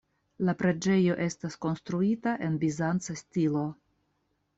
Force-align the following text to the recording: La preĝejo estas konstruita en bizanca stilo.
La 0.47 0.53
preĝejo 0.59 1.17
estas 1.25 1.57
konstruita 1.65 2.33
en 2.47 2.57
bizanca 2.65 3.17
stilo. 3.21 3.63